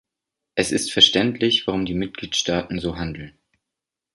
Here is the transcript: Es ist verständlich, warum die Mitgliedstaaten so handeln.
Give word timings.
Es 0.55 0.71
ist 0.71 0.91
verständlich, 0.91 1.67
warum 1.67 1.85
die 1.85 1.93
Mitgliedstaaten 1.93 2.79
so 2.79 2.95
handeln. 2.97 3.37